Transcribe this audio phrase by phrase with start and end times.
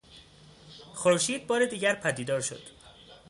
[0.93, 2.61] خورشید بار دیگر پدیدار شد.